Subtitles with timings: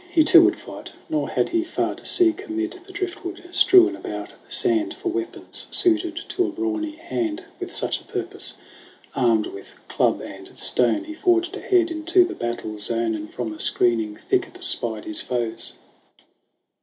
[0.09, 0.89] He too would fight!
[1.09, 5.67] Nor had he far to seek Amid the driftwood strewn about the sand For weapons
[5.69, 8.55] suited to a brawny hand With such a purpose.
[9.15, 13.59] Armed with club and stone He forged ahead into the battle zone, And from a
[13.59, 15.73] screening thicket spied his foes.